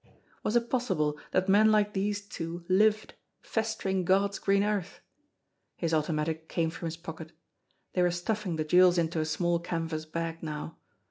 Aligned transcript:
Was 0.41 0.55
it 0.55 0.67
possible 0.71 1.19
that 1.29 1.47
men 1.47 1.71
like 1.71 1.93
these 1.93 2.27
two 2.27 2.65
lived, 2.67 3.13
festering 3.39 4.03
God's 4.03 4.39
green 4.39 4.63
earth! 4.63 4.99
His 5.75 5.93
automatic 5.93 6.49
came 6.49 6.71
from 6.71 6.87
his 6.87 6.97
pocket. 6.97 7.33
They 7.93 8.01
were 8.01 8.09
stuffing 8.09 8.55
the 8.55 8.63
jewels 8.63 8.97
into 8.97 9.19
a 9.19 9.25
small 9.25 9.59
canvas 9.59 10.05
bag 10.07 10.41
now. 10.41 10.79